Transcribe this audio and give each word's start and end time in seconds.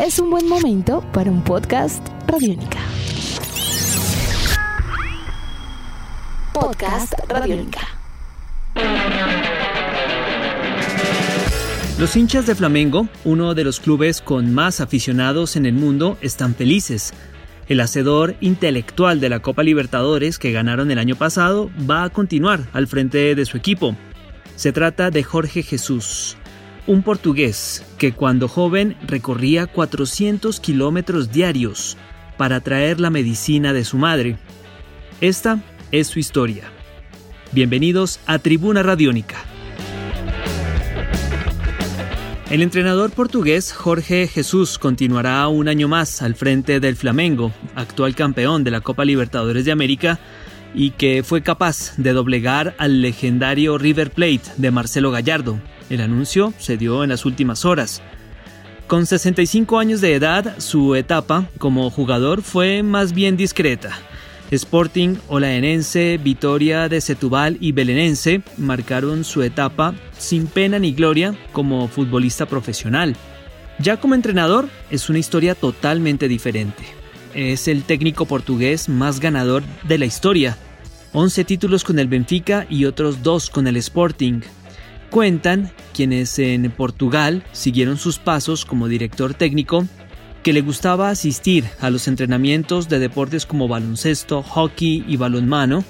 es 0.00 0.18
un 0.18 0.30
buen 0.30 0.48
momento 0.48 1.04
para 1.12 1.30
un 1.30 1.44
podcast 1.44 2.08
Radiónica. 2.26 2.78
Podcast 6.54 7.12
Radiónica. 7.28 7.80
Los 11.98 12.16
hinchas 12.16 12.46
de 12.46 12.54
Flamengo, 12.54 13.08
uno 13.26 13.52
de 13.52 13.62
los 13.62 13.78
clubes 13.78 14.22
con 14.22 14.54
más 14.54 14.80
aficionados 14.80 15.56
en 15.56 15.66
el 15.66 15.74
mundo, 15.74 16.16
están 16.22 16.54
felices. 16.54 17.12
El 17.68 17.80
hacedor 17.80 18.36
intelectual 18.40 19.20
de 19.20 19.28
la 19.28 19.40
Copa 19.40 19.62
Libertadores 19.62 20.38
que 20.38 20.50
ganaron 20.50 20.90
el 20.90 20.98
año 20.98 21.16
pasado 21.16 21.70
va 21.88 22.04
a 22.04 22.10
continuar 22.10 22.60
al 22.72 22.86
frente 22.86 23.34
de 23.34 23.44
su 23.44 23.58
equipo. 23.58 23.94
Se 24.56 24.72
trata 24.72 25.10
de 25.10 25.22
Jorge 25.22 25.62
Jesús, 25.62 26.38
un 26.86 27.02
portugués 27.02 27.84
que 27.98 28.12
cuando 28.12 28.48
joven 28.48 28.96
recorría 29.06 29.66
400 29.66 30.60
kilómetros 30.60 31.30
diarios 31.30 31.96
para 32.36 32.60
traer 32.60 33.00
la 33.00 33.10
medicina 33.10 33.72
de 33.72 33.84
su 33.84 33.98
madre. 33.98 34.38
Esta 35.20 35.62
es 35.92 36.06
su 36.06 36.18
historia. 36.18 36.64
Bienvenidos 37.52 38.20
a 38.26 38.38
Tribuna 38.38 38.82
Radiónica. 38.82 39.36
El 42.50 42.62
entrenador 42.62 43.12
portugués 43.12 43.72
Jorge 43.72 44.26
Jesús 44.26 44.78
continuará 44.78 45.46
un 45.46 45.68
año 45.68 45.86
más 45.86 46.20
al 46.20 46.34
frente 46.34 46.80
del 46.80 46.96
Flamengo, 46.96 47.52
actual 47.76 48.16
campeón 48.16 48.64
de 48.64 48.72
la 48.72 48.80
Copa 48.80 49.04
Libertadores 49.04 49.64
de 49.64 49.70
América, 49.70 50.18
y 50.74 50.90
que 50.90 51.22
fue 51.22 51.42
capaz 51.42 51.94
de 51.96 52.12
doblegar 52.12 52.74
al 52.78 53.02
legendario 53.02 53.78
River 53.78 54.10
Plate 54.10 54.42
de 54.56 54.70
Marcelo 54.70 55.10
Gallardo. 55.10 55.60
El 55.88 56.00
anuncio 56.00 56.54
se 56.58 56.76
dio 56.76 57.02
en 57.02 57.10
las 57.10 57.24
últimas 57.24 57.64
horas. 57.64 58.02
Con 58.86 59.06
65 59.06 59.78
años 59.78 60.00
de 60.00 60.14
edad, 60.14 60.58
su 60.58 60.94
etapa 60.94 61.48
como 61.58 61.90
jugador 61.90 62.42
fue 62.42 62.82
más 62.82 63.12
bien 63.12 63.36
discreta. 63.36 63.96
Sporting, 64.50 65.14
Olaenense, 65.28 66.18
Vitoria 66.18 66.88
de 66.88 67.00
Setúbal 67.00 67.56
y 67.60 67.70
Belenense 67.70 68.42
marcaron 68.58 69.22
su 69.22 69.42
etapa 69.42 69.94
sin 70.18 70.48
pena 70.48 70.80
ni 70.80 70.92
gloria 70.92 71.36
como 71.52 71.86
futbolista 71.86 72.46
profesional. 72.46 73.14
Ya 73.78 73.98
como 73.98 74.16
entrenador 74.16 74.68
es 74.90 75.08
una 75.08 75.20
historia 75.20 75.54
totalmente 75.54 76.26
diferente. 76.26 76.99
Es 77.34 77.68
el 77.68 77.84
técnico 77.84 78.26
portugués 78.26 78.88
más 78.88 79.20
ganador 79.20 79.62
de 79.86 79.98
la 79.98 80.06
historia. 80.06 80.56
11 81.12 81.44
títulos 81.44 81.84
con 81.84 81.98
el 81.98 82.08
Benfica 82.08 82.66
y 82.68 82.84
otros 82.84 83.22
2 83.22 83.50
con 83.50 83.66
el 83.66 83.76
Sporting. 83.76 84.40
Cuentan 85.10 85.70
quienes 85.92 86.38
en 86.38 86.70
Portugal 86.70 87.42
siguieron 87.52 87.98
sus 87.98 88.18
pasos 88.18 88.64
como 88.64 88.88
director 88.88 89.34
técnico 89.34 89.86
que 90.42 90.52
le 90.52 90.62
gustaba 90.62 91.10
asistir 91.10 91.64
a 91.80 91.90
los 91.90 92.08
entrenamientos 92.08 92.88
de 92.88 92.98
deportes 92.98 93.44
como 93.44 93.68
baloncesto, 93.68 94.42
hockey 94.42 95.04
y 95.06 95.16
balonmano 95.16 95.84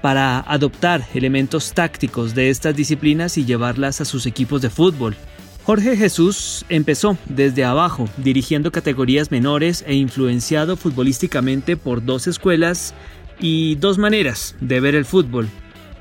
para 0.00 0.40
adoptar 0.40 1.04
elementos 1.14 1.72
tácticos 1.72 2.34
de 2.34 2.50
estas 2.50 2.74
disciplinas 2.74 3.36
y 3.36 3.44
llevarlas 3.44 4.00
a 4.00 4.04
sus 4.04 4.26
equipos 4.26 4.62
de 4.62 4.70
fútbol. 4.70 5.16
Jorge 5.64 5.96
Jesús 5.96 6.64
empezó 6.68 7.16
desde 7.26 7.64
abajo, 7.64 8.08
dirigiendo 8.16 8.72
categorías 8.72 9.30
menores 9.30 9.84
e 9.86 9.94
influenciado 9.94 10.76
futbolísticamente 10.76 11.76
por 11.76 12.04
dos 12.04 12.26
escuelas 12.26 12.94
y 13.38 13.76
dos 13.76 13.98
maneras 13.98 14.56
de 14.60 14.80
ver 14.80 14.94
el 14.94 15.04
fútbol. 15.04 15.48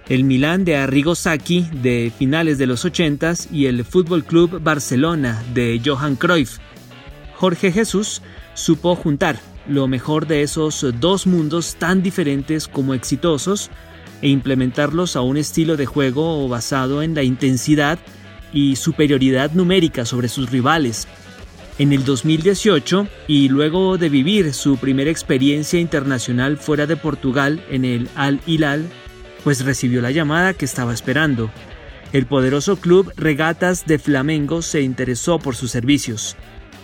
El 0.07 0.23
Milán 0.23 0.65
de 0.65 0.75
Arrigo 0.75 1.13
Sacchi 1.13 1.67
de 1.71 2.11
finales 2.17 2.57
de 2.57 2.65
los 2.65 2.83
80 2.83 3.33
y 3.51 3.67
el 3.67 3.85
Fútbol 3.85 4.23
Club 4.23 4.59
Barcelona 4.59 5.43
de 5.53 5.79
Johan 5.85 6.15
Cruyff 6.15 6.57
Jorge 7.39 7.71
Jesús 7.71 8.21
supo 8.53 8.95
juntar 8.95 9.39
lo 9.65 9.87
mejor 9.87 10.27
de 10.27 10.41
esos 10.41 10.85
dos 10.99 11.27
mundos 11.27 11.75
tan 11.75 12.01
diferentes 12.01 12.67
como 12.67 12.93
exitosos 12.93 13.69
e 14.21 14.27
implementarlos 14.27 15.15
a 15.15 15.21
un 15.21 15.37
estilo 15.37 15.77
de 15.77 15.85
juego 15.85 16.49
basado 16.49 17.01
en 17.01 17.15
la 17.15 17.23
intensidad 17.23 17.97
y 18.53 18.75
superioridad 18.75 19.51
numérica 19.51 20.05
sobre 20.05 20.27
sus 20.27 20.49
rivales. 20.49 21.07
En 21.77 21.93
el 21.93 22.03
2018, 22.03 23.07
y 23.27 23.47
luego 23.49 23.97
de 23.97 24.09
vivir 24.09 24.53
su 24.53 24.77
primera 24.77 25.09
experiencia 25.09 25.79
internacional 25.79 26.57
fuera 26.57 26.85
de 26.85 26.97
Portugal 26.97 27.63
en 27.69 27.85
el 27.85 28.09
Al 28.15 28.41
Hilal, 28.45 28.85
pues 29.43 29.63
recibió 29.63 30.01
la 30.01 30.11
llamada 30.11 30.53
que 30.53 30.65
estaba 30.65 30.93
esperando. 30.93 31.49
El 32.11 32.25
poderoso 32.25 32.77
club 32.77 33.13
Regatas 33.15 33.85
de 33.85 33.99
Flamengo 33.99 34.61
se 34.61 34.81
interesó 34.81 35.39
por 35.39 35.55
sus 35.55 35.71
servicios. 35.71 36.35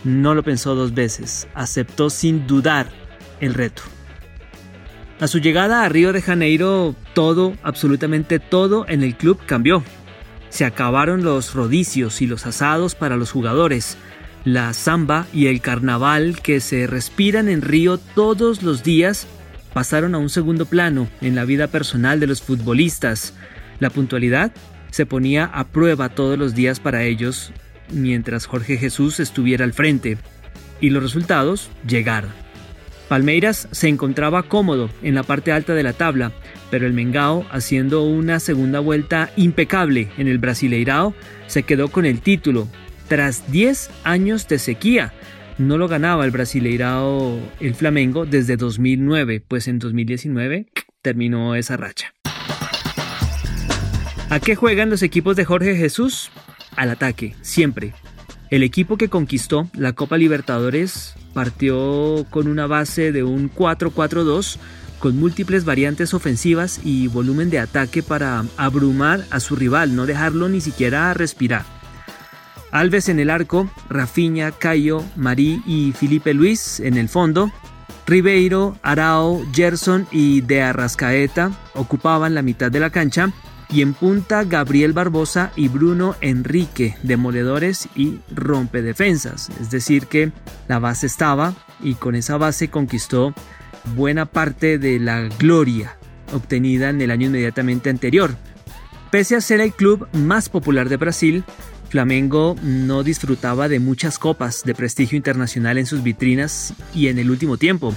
No 0.03 0.35
lo 0.35 0.43
pensó 0.43 0.75
dos 0.75 0.93
veces, 0.93 1.47
aceptó 1.55 2.09
sin 2.09 2.47
dudar 2.47 2.87
el 3.41 3.53
reto. 3.53 3.81
A 5.19 5.27
su 5.27 5.39
llegada 5.39 5.83
a 5.83 5.89
Río 5.89 6.13
de 6.13 6.21
Janeiro, 6.21 6.93
todo, 7.13 7.53
absolutamente 7.63 8.39
todo 8.39 8.85
en 8.87 9.01
el 9.01 9.15
club 9.15 9.39
cambió. 9.45 9.83
Se 10.55 10.63
acabaron 10.63 11.21
los 11.21 11.53
rodicios 11.53 12.21
y 12.21 12.27
los 12.27 12.45
asados 12.45 12.95
para 12.95 13.17
los 13.17 13.29
jugadores, 13.29 13.97
la 14.45 14.71
samba 14.71 15.27
y 15.33 15.47
el 15.47 15.59
carnaval 15.59 16.39
que 16.41 16.61
se 16.61 16.87
respiran 16.87 17.49
en 17.49 17.61
Río 17.61 17.97
todos 17.97 18.63
los 18.63 18.81
días 18.81 19.27
pasaron 19.73 20.15
a 20.15 20.17
un 20.17 20.29
segundo 20.29 20.65
plano 20.65 21.09
en 21.19 21.35
la 21.35 21.43
vida 21.43 21.67
personal 21.67 22.21
de 22.21 22.27
los 22.27 22.41
futbolistas. 22.41 23.33
La 23.81 23.89
puntualidad 23.89 24.53
se 24.91 25.05
ponía 25.05 25.43
a 25.43 25.65
prueba 25.65 26.07
todos 26.07 26.39
los 26.39 26.55
días 26.55 26.79
para 26.79 27.03
ellos 27.03 27.51
mientras 27.91 28.45
Jorge 28.45 28.77
Jesús 28.77 29.19
estuviera 29.19 29.65
al 29.65 29.73
frente, 29.73 30.17
y 30.79 30.89
los 30.89 31.03
resultados 31.03 31.69
llegaron. 31.85 32.31
Palmeiras 33.09 33.67
se 33.71 33.89
encontraba 33.89 34.43
cómodo 34.43 34.89
en 35.03 35.15
la 35.15 35.23
parte 35.23 35.51
alta 35.51 35.73
de 35.73 35.83
la 35.83 35.91
tabla, 35.91 36.31
pero 36.71 36.87
el 36.87 36.93
Mengao, 36.93 37.45
haciendo 37.51 38.03
una 38.03 38.39
segunda 38.39 38.79
vuelta 38.79 39.31
impecable 39.35 40.09
en 40.17 40.27
el 40.27 40.37
Brasileirao, 40.37 41.13
se 41.47 41.63
quedó 41.63 41.89
con 41.89 42.05
el 42.05 42.21
título. 42.21 42.67
Tras 43.07 43.51
10 43.51 43.89
años 44.03 44.47
de 44.47 44.59
sequía, 44.59 45.13
no 45.57 45.77
lo 45.77 45.87
ganaba 45.87 46.25
el 46.25 46.31
Brasileirao 46.31 47.39
el 47.59 47.75
Flamengo 47.75 48.25
desde 48.25 48.57
2009, 48.57 49.43
pues 49.47 49.67
en 49.67 49.79
2019 49.79 50.67
terminó 51.01 51.55
esa 51.55 51.77
racha. 51.77 52.13
¿A 54.29 54.39
qué 54.39 54.55
juegan 54.55 54.89
los 54.89 55.03
equipos 55.03 55.35
de 55.35 55.45
Jorge 55.45 55.75
Jesús? 55.75 56.31
al 56.75 56.89
ataque, 56.89 57.35
siempre. 57.41 57.93
El 58.49 58.63
equipo 58.63 58.97
que 58.97 59.09
conquistó 59.09 59.69
la 59.73 59.93
Copa 59.93 60.17
Libertadores 60.17 61.15
partió 61.33 62.25
con 62.29 62.47
una 62.47 62.67
base 62.67 63.11
de 63.11 63.23
un 63.23 63.51
4-4-2 63.51 64.57
con 64.99 65.17
múltiples 65.17 65.65
variantes 65.65 66.13
ofensivas 66.13 66.79
y 66.83 67.07
volumen 67.07 67.49
de 67.49 67.59
ataque 67.59 68.03
para 68.03 68.45
abrumar 68.57 69.25
a 69.29 69.39
su 69.39 69.55
rival, 69.55 69.95
no 69.95 70.05
dejarlo 70.05 70.49
ni 70.49 70.61
siquiera 70.61 71.13
respirar. 71.13 71.65
Alves 72.71 73.09
en 73.09 73.19
el 73.19 73.29
arco, 73.29 73.69
Rafinha, 73.89 74.51
Cayo, 74.51 75.03
Marí 75.15 75.61
y 75.65 75.93
Felipe 75.93 76.33
Luis 76.33 76.79
en 76.79 76.97
el 76.97 77.09
fondo, 77.09 77.51
Ribeiro, 78.05 78.77
Arao, 78.83 79.43
Gerson 79.53 80.07
y 80.11 80.41
De 80.41 80.61
Arrascaeta 80.61 81.51
ocupaban 81.73 82.35
la 82.35 82.41
mitad 82.41 82.71
de 82.71 82.79
la 82.79 82.89
cancha 82.89 83.31
y 83.69 83.81
en 83.81 83.93
punta 83.93 84.43
Gabriel 84.43 84.93
Barbosa 84.93 85.51
y 85.55 85.69
Bruno 85.69 86.15
Enrique, 86.21 86.97
demoledores 87.01 87.89
y 87.95 88.19
rompedefensas. 88.31 89.49
Es 89.59 89.71
decir, 89.71 90.07
que 90.07 90.31
la 90.67 90.79
base 90.79 91.07
estaba 91.07 91.53
y 91.81 91.95
con 91.95 92.15
esa 92.15 92.37
base 92.37 92.69
conquistó 92.69 93.33
buena 93.95 94.25
parte 94.25 94.77
de 94.77 94.99
la 94.99 95.29
gloria 95.39 95.97
obtenida 96.33 96.89
en 96.89 97.01
el 97.01 97.11
año 97.11 97.27
inmediatamente 97.27 97.89
anterior. 97.89 98.35
Pese 99.11 99.35
a 99.35 99.41
ser 99.41 99.61
el 99.61 99.73
club 99.73 100.07
más 100.13 100.49
popular 100.49 100.89
de 100.89 100.97
Brasil, 100.97 101.43
Flamengo 101.89 102.55
no 102.61 103.03
disfrutaba 103.03 103.69
de 103.69 103.79
muchas 103.79 104.19
copas 104.19 104.63
de 104.63 104.75
prestigio 104.75 105.15
internacional 105.15 105.77
en 105.77 105.85
sus 105.85 106.03
vitrinas 106.03 106.73
y 106.93 107.07
en 107.07 107.19
el 107.19 107.29
último 107.29 107.57
tiempo. 107.57 107.93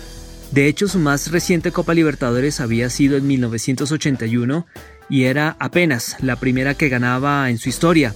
De 0.53 0.67
hecho, 0.67 0.89
su 0.89 0.99
más 0.99 1.31
reciente 1.31 1.73
Copa 1.73 1.95
Libertadores 1.95 2.61
había 2.61 2.89
sido 2.91 3.17
en 3.17 3.27
1981 3.27 4.67
y 5.11 5.25
era 5.25 5.57
apenas 5.59 6.17
la 6.21 6.37
primera 6.37 6.75
que 6.75 6.89
ganaba 6.89 7.51
en 7.51 7.59
su 7.59 7.69
historia. 7.69 8.15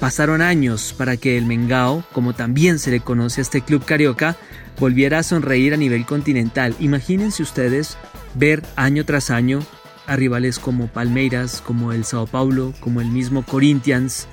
Pasaron 0.00 0.42
años 0.42 0.94
para 0.96 1.16
que 1.16 1.36
el 1.36 1.46
Mengao, 1.46 2.04
como 2.12 2.32
también 2.32 2.78
se 2.78 2.90
le 2.90 3.00
conoce 3.00 3.40
a 3.40 3.42
este 3.42 3.62
club 3.62 3.84
carioca, 3.84 4.36
volviera 4.78 5.18
a 5.18 5.22
sonreír 5.22 5.74
a 5.74 5.76
nivel 5.76 6.06
continental. 6.06 6.76
Imagínense 6.78 7.42
ustedes 7.42 7.98
ver 8.34 8.62
año 8.76 9.04
tras 9.04 9.30
año 9.30 9.60
a 10.06 10.16
rivales 10.16 10.58
como 10.58 10.86
Palmeiras, 10.86 11.60
como 11.60 11.92
el 11.92 12.04
Sao 12.04 12.26
Paulo, 12.26 12.72
como 12.80 13.00
el 13.00 13.08
mismo 13.08 13.42
Corinthians, 13.44 14.28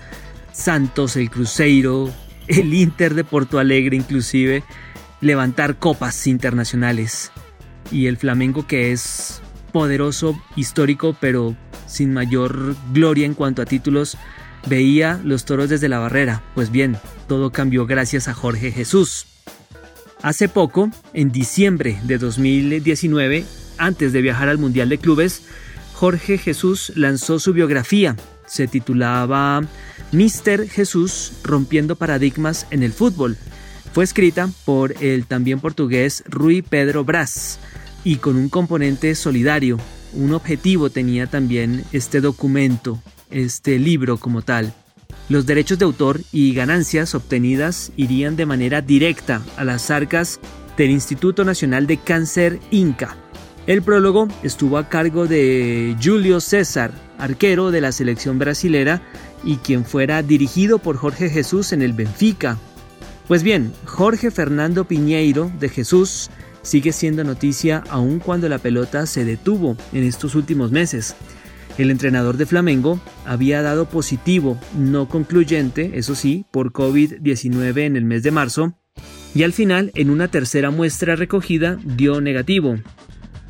Santos, 0.53 1.15
el 1.17 1.29
Cruzeiro, 1.29 2.11
el 2.47 2.73
Inter 2.73 3.13
de 3.15 3.23
Porto 3.23 3.59
Alegre 3.59 3.97
inclusive, 3.97 4.63
levantar 5.19 5.77
copas 5.77 6.27
internacionales. 6.27 7.31
Y 7.91 8.07
el 8.07 8.17
Flamengo 8.17 8.67
que 8.67 8.91
es 8.91 9.41
poderoso, 9.71 10.39
histórico, 10.55 11.15
pero 11.19 11.55
sin 11.87 12.13
mayor 12.13 12.75
gloria 12.93 13.25
en 13.25 13.33
cuanto 13.33 13.61
a 13.61 13.65
títulos, 13.65 14.17
veía 14.65 15.19
los 15.23 15.45
toros 15.45 15.69
desde 15.69 15.89
la 15.89 15.99
barrera. 15.99 16.43
Pues 16.55 16.71
bien, 16.71 16.97
todo 17.27 17.51
cambió 17.51 17.85
gracias 17.85 18.27
a 18.27 18.33
Jorge 18.33 18.71
Jesús. 18.71 19.27
Hace 20.21 20.49
poco, 20.49 20.89
en 21.13 21.31
diciembre 21.31 21.99
de 22.03 22.17
2019, 22.17 23.45
antes 23.77 24.13
de 24.13 24.21
viajar 24.21 24.49
al 24.49 24.57
Mundial 24.57 24.89
de 24.89 24.97
Clubes, 24.97 25.43
Jorge 25.93 26.37
Jesús 26.37 26.91
lanzó 26.95 27.39
su 27.39 27.53
biografía. 27.53 28.15
Se 28.47 28.67
titulaba 28.67 29.61
Mister 30.11 30.67
Jesús 30.69 31.33
rompiendo 31.43 31.95
paradigmas 31.95 32.67
en 32.71 32.83
el 32.83 32.91
fútbol. 32.91 33.37
Fue 33.93 34.03
escrita 34.03 34.49
por 34.65 34.95
el 35.01 35.25
también 35.25 35.59
portugués 35.59 36.23
Rui 36.27 36.61
Pedro 36.61 37.05
Brás 37.05 37.59
y 38.03 38.17
con 38.17 38.35
un 38.35 38.49
componente 38.49 39.15
solidario. 39.15 39.77
Un 40.13 40.33
objetivo 40.33 40.89
tenía 40.89 41.27
también 41.27 41.83
este 41.91 42.19
documento, 42.19 43.01
este 43.31 43.79
libro 43.79 44.17
como 44.17 44.41
tal. 44.41 44.73
Los 45.27 45.45
derechos 45.45 45.79
de 45.79 45.85
autor 45.85 46.21
y 46.31 46.53
ganancias 46.53 47.15
obtenidas 47.15 47.91
irían 47.95 48.35
de 48.35 48.45
manera 48.45 48.81
directa 48.81 49.41
a 49.57 49.63
las 49.63 49.89
arcas 49.89 50.39
del 50.77 50.91
Instituto 50.91 51.43
Nacional 51.43 51.87
de 51.87 51.97
Cáncer 51.97 52.59
Inca. 52.69 53.17
El 53.65 53.81
prólogo 53.81 54.27
estuvo 54.43 54.77
a 54.77 54.89
cargo 54.89 55.25
de 55.25 55.95
Julio 56.01 56.39
César, 56.39 56.91
arquero 57.17 57.71
de 57.71 57.81
la 57.81 57.91
selección 57.91 58.37
brasilera 58.37 59.01
y 59.43 59.57
quien 59.57 59.85
fuera 59.85 60.21
dirigido 60.21 60.77
por 60.77 60.97
Jorge 60.97 61.29
Jesús 61.29 61.73
en 61.73 61.81
el 61.81 61.93
Benfica. 61.93 62.57
Pues 63.27 63.41
bien, 63.41 63.73
Jorge 63.85 64.29
Fernando 64.29 64.85
Piñeiro 64.85 65.51
de 65.59 65.69
Jesús 65.69 66.29
sigue 66.61 66.91
siendo 66.91 67.23
noticia 67.23 67.83
aun 67.89 68.19
cuando 68.19 68.47
la 68.49 68.59
pelota 68.59 69.07
se 69.07 69.25
detuvo 69.25 69.75
en 69.93 70.03
estos 70.03 70.35
últimos 70.35 70.71
meses. 70.71 71.15
El 71.77 71.91
entrenador 71.91 72.37
de 72.37 72.45
Flamengo 72.45 73.01
había 73.25 73.61
dado 73.61 73.89
positivo, 73.89 74.57
no 74.77 75.09
concluyente, 75.09 75.91
eso 75.95 76.15
sí, 76.15 76.45
por 76.51 76.71
COVID-19 76.71 77.79
en 77.79 77.97
el 77.97 78.05
mes 78.05 78.23
de 78.23 78.31
marzo, 78.31 78.77
y 79.33 79.43
al 79.43 79.51
final, 79.51 79.91
en 79.95 80.09
una 80.09 80.29
tercera 80.29 80.71
muestra 80.71 81.17
recogida, 81.17 81.77
dio 81.83 82.21
negativo. 82.21 82.77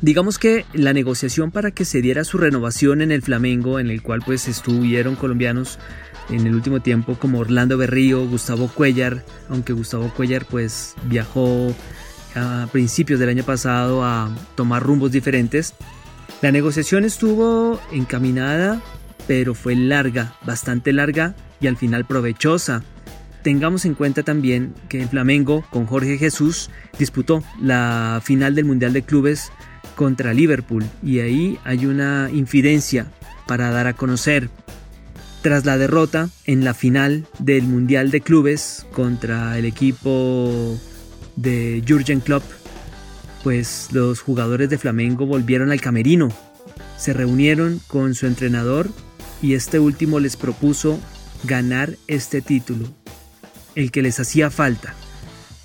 Digamos 0.02 0.38
que 0.38 0.64
la 0.74 0.92
negociación 0.92 1.52
para 1.52 1.70
que 1.70 1.84
se 1.84 2.02
diera 2.02 2.24
su 2.24 2.36
renovación 2.36 3.00
en 3.00 3.12
el 3.12 3.22
Flamengo, 3.22 3.78
en 3.78 3.90
el 3.90 4.02
cual 4.02 4.22
pues 4.26 4.48
estuvieron 4.48 5.14
colombianos 5.14 5.78
en 6.28 6.46
el 6.46 6.54
último 6.54 6.80
tiempo 6.80 7.14
como 7.14 7.38
Orlando 7.38 7.78
Berrío, 7.78 8.26
Gustavo 8.26 8.68
Cuellar, 8.68 9.24
aunque 9.48 9.72
Gustavo 9.72 10.12
Cuellar 10.14 10.44
pues 10.44 10.96
viajó 11.04 11.74
a 12.34 12.68
principios 12.72 13.20
del 13.20 13.28
año 13.28 13.44
pasado 13.44 14.04
a 14.04 14.28
tomar 14.56 14.82
rumbos 14.82 15.12
diferentes, 15.12 15.74
la 16.42 16.52
negociación 16.52 17.04
estuvo 17.04 17.80
encaminada, 17.92 18.82
pero 19.26 19.54
fue 19.54 19.74
larga, 19.74 20.34
bastante 20.44 20.92
larga 20.92 21.34
y 21.60 21.66
al 21.66 21.76
final 21.76 22.04
provechosa. 22.04 22.82
Tengamos 23.42 23.84
en 23.84 23.94
cuenta 23.94 24.22
también 24.22 24.74
que 24.88 25.00
el 25.00 25.08
Flamengo, 25.08 25.64
con 25.70 25.86
Jorge 25.86 26.18
Jesús, 26.18 26.68
disputó 26.98 27.42
la 27.60 28.20
final 28.22 28.54
del 28.54 28.64
Mundial 28.64 28.92
de 28.92 29.02
Clubes 29.02 29.50
contra 29.94 30.34
Liverpool 30.34 30.84
y 31.02 31.20
ahí 31.20 31.58
hay 31.64 31.86
una 31.86 32.28
infidencia 32.32 33.06
para 33.46 33.70
dar 33.70 33.86
a 33.86 33.94
conocer. 33.94 34.50
Tras 35.42 35.64
la 35.64 35.78
derrota 35.78 36.28
en 36.44 36.64
la 36.64 36.74
final 36.74 37.24
del 37.38 37.62
Mundial 37.62 38.10
de 38.10 38.20
Clubes 38.20 38.86
contra 38.92 39.56
el 39.56 39.64
equipo 39.64 40.76
de 41.36 41.84
Jurgen 41.86 42.20
Klopp, 42.20 42.42
pues 43.46 43.90
los 43.92 44.22
jugadores 44.22 44.68
de 44.70 44.76
Flamengo 44.76 45.24
volvieron 45.24 45.70
al 45.70 45.80
camerino, 45.80 46.30
se 46.98 47.12
reunieron 47.12 47.80
con 47.86 48.16
su 48.16 48.26
entrenador 48.26 48.88
y 49.40 49.54
este 49.54 49.78
último 49.78 50.18
les 50.18 50.36
propuso 50.36 50.98
ganar 51.44 51.94
este 52.08 52.40
título, 52.40 52.88
el 53.76 53.92
que 53.92 54.02
les 54.02 54.18
hacía 54.18 54.50
falta. 54.50 54.96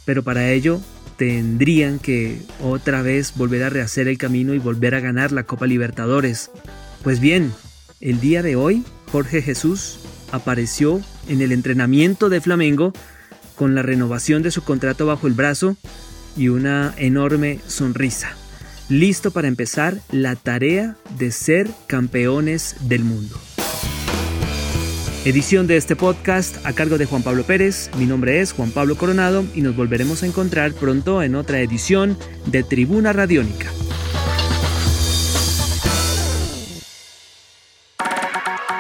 Pero 0.06 0.22
para 0.22 0.52
ello 0.52 0.80
tendrían 1.18 1.98
que 1.98 2.44
otra 2.62 3.02
vez 3.02 3.34
volver 3.36 3.64
a 3.64 3.72
rehacer 3.72 4.08
el 4.08 4.20
camino 4.20 4.54
y 4.54 4.60
volver 4.60 4.94
a 4.94 5.00
ganar 5.00 5.32
la 5.32 5.46
Copa 5.46 5.66
Libertadores. 5.66 6.52
Pues 7.04 7.20
bien, 7.20 7.52
el 8.00 8.20
día 8.20 8.44
de 8.44 8.56
hoy 8.56 8.84
Jorge 9.12 9.42
Jesús 9.42 9.98
apareció 10.32 11.02
en 11.28 11.42
el 11.42 11.52
entrenamiento 11.52 12.30
de 12.30 12.42
Flamengo 12.42 12.94
con 13.56 13.74
la 13.74 13.82
renovación 13.82 14.44
de 14.44 14.52
su 14.52 14.62
contrato 14.62 15.08
bajo 15.08 15.26
el 15.26 15.34
brazo 15.34 15.78
y 16.36 16.50
una 16.50 16.94
enorme 16.98 17.60
sonrisa, 17.68 18.36
listo 18.90 19.32
para 19.32 19.48
empezar 19.48 19.98
la 20.12 20.36
tarea 20.36 20.96
de 21.18 21.32
ser 21.32 21.70
campeones 21.88 22.76
del 22.82 23.04
mundo. 23.04 23.40
Edición 25.24 25.68
de 25.68 25.78
este 25.78 25.96
podcast 25.96 26.66
a 26.66 26.74
cargo 26.74 26.98
de 26.98 27.06
Juan 27.06 27.22
Pablo 27.22 27.44
Pérez. 27.44 27.92
Mi 27.96 28.06
nombre 28.06 28.42
es 28.42 28.54
Juan 28.54 28.72
Pablo 28.72 28.98
Coronado 28.98 29.46
y 29.54 29.62
nos 29.62 29.76
volveremos 29.76 30.24
a 30.24 30.26
encontrar 30.26 30.74
pronto 30.74 31.22
en 31.22 31.36
otra 31.36 31.62
edición 31.62 32.18
de 32.48 32.64
Tribuna 32.64 33.14
Radiónica. 33.14 33.68